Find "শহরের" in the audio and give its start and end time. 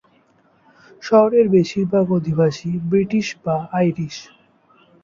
1.03-1.45